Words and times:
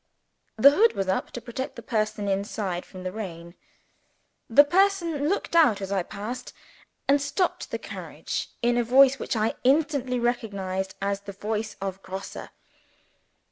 The 0.55 0.71
hood 0.71 0.93
was 0.93 1.07
up 1.07 1.29
to 1.29 1.41
protect 1.41 1.75
the 1.75 1.83
person 1.83 2.27
inside 2.27 2.85
from 2.87 3.03
the 3.03 3.11
rain. 3.11 3.53
The 4.49 4.63
person 4.63 5.29
looked 5.29 5.55
out 5.55 5.79
as 5.79 5.91
I 5.91 6.01
passed, 6.01 6.53
and 7.07 7.21
stopped 7.21 7.69
the 7.69 7.77
carriage 7.77 8.49
in 8.63 8.77
a 8.77 8.83
voice 8.83 9.19
which 9.19 9.35
I 9.35 9.53
instantly 9.63 10.19
recognized 10.19 10.95
as 11.03 11.21
the 11.21 11.33
voice 11.33 11.75
of 11.79 12.01
Grosse. 12.01 12.47